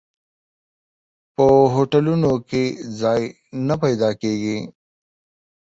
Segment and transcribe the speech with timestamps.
[1.35, 2.63] په هوټلونو کې
[3.01, 3.21] ځای
[3.67, 4.57] نه پیدا کېږي.